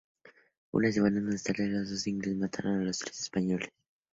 Unas 0.73 0.95
semanas 0.95 1.21
más 1.21 1.43
tarde, 1.43 1.67
los 1.67 1.91
dos 1.91 2.07
ingleses 2.07 2.39
mataron 2.39 2.81
a 2.81 2.85
los 2.85 2.97
tres 2.97 3.19
españoles. 3.19 3.69